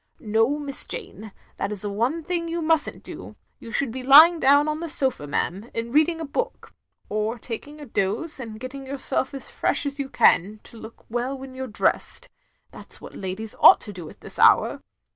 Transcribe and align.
"No, 0.19 0.57
Miss 0.57 0.87
Jane, 0.87 1.31
that 1.57 1.71
is 1.71 1.85
one 1.85 2.15
of 2.15 2.21
the 2.23 2.27
things 2.27 2.49
you 2.49 2.63
must 2.63 2.89
n't 2.89 3.03
do. 3.03 3.35
You 3.59 3.69
should 3.69 3.91
be 3.91 4.01
lying 4.01 4.39
down 4.39 4.67
on 4.67 4.79
the 4.79 4.89
sofa, 4.89 5.27
ma'am, 5.27 5.69
and 5.75 5.93
reading 5.93 6.19
a 6.19 6.25
book; 6.25 6.73
or 7.07 7.37
taking 7.37 7.79
a 7.79 7.85
doze 7.85 8.39
and 8.39 8.59
getting 8.59 8.87
yourself 8.87 9.31
as 9.35 9.51
fresh 9.51 9.85
as 9.85 9.99
you 9.99 10.09
can, 10.09 10.59
to 10.63 10.77
look 10.77 11.05
well 11.07 11.37
when 11.37 11.53
you 11.53 11.65
're 11.65 11.67
dressed. 11.67 12.29
That 12.71 12.89
*s 12.93 12.99
what 12.99 13.15
ladies 13.15 13.53
ought 13.59 13.79
to 13.81 13.93
do 13.93 14.09
at 14.09 14.21
this 14.21 14.39
hour. 14.39 14.81